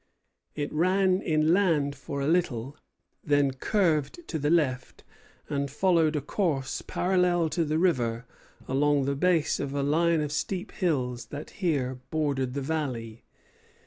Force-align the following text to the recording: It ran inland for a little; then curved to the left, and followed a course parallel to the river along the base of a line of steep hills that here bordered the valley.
It 0.55 0.73
ran 0.73 1.21
inland 1.21 1.95
for 1.95 2.21
a 2.21 2.27
little; 2.27 2.75
then 3.23 3.51
curved 3.51 4.27
to 4.29 4.39
the 4.39 4.49
left, 4.49 5.03
and 5.47 5.69
followed 5.69 6.15
a 6.15 6.21
course 6.21 6.81
parallel 6.81 7.49
to 7.51 7.63
the 7.63 7.77
river 7.77 8.25
along 8.67 9.05
the 9.05 9.13
base 9.15 9.59
of 9.59 9.75
a 9.75 9.83
line 9.83 10.21
of 10.21 10.31
steep 10.31 10.71
hills 10.71 11.25
that 11.27 11.51
here 11.61 11.99
bordered 12.09 12.55
the 12.55 12.61
valley. 12.63 13.25